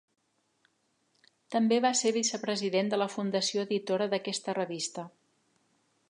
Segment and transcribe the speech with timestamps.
[1.55, 5.05] També va ser vicepresident de la Fundació editora d'aquesta revista.